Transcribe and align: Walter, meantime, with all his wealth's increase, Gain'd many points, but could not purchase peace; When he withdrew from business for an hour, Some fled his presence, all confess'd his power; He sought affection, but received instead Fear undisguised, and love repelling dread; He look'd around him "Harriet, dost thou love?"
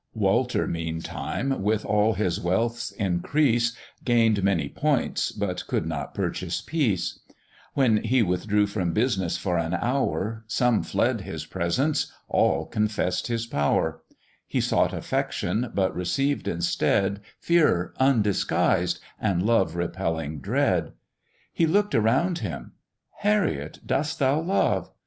Walter, 0.15 0.65
meantime, 0.65 1.61
with 1.61 1.85
all 1.85 2.13
his 2.15 2.39
wealth's 2.39 2.89
increase, 2.93 3.77
Gain'd 4.03 4.43
many 4.43 4.67
points, 4.67 5.31
but 5.31 5.67
could 5.67 5.85
not 5.85 6.15
purchase 6.15 6.59
peace; 6.59 7.19
When 7.75 7.97
he 7.97 8.23
withdrew 8.23 8.65
from 8.65 8.93
business 8.93 9.37
for 9.37 9.59
an 9.59 9.75
hour, 9.75 10.43
Some 10.47 10.81
fled 10.81 11.21
his 11.21 11.45
presence, 11.45 12.11
all 12.27 12.65
confess'd 12.65 13.27
his 13.27 13.45
power; 13.45 14.01
He 14.47 14.59
sought 14.59 14.91
affection, 14.91 15.69
but 15.71 15.95
received 15.95 16.47
instead 16.47 17.21
Fear 17.39 17.93
undisguised, 17.97 18.99
and 19.19 19.43
love 19.45 19.75
repelling 19.75 20.39
dread; 20.39 20.93
He 21.53 21.67
look'd 21.67 21.93
around 21.93 22.39
him 22.39 22.71
"Harriet, 23.17 23.77
dost 23.85 24.17
thou 24.17 24.39
love?" 24.41 24.89